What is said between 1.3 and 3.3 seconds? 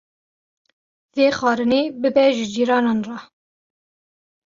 xwarinê bibe ji cîranan re.